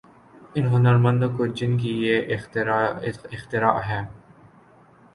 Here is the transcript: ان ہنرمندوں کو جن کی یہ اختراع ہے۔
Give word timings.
ان 0.55 0.65
ہنرمندوں 0.67 1.29
کو 1.37 1.45
جن 1.57 1.77
کی 1.77 1.91
یہ 2.05 2.33
اختراع 3.33 3.79
ہے۔ 3.89 4.01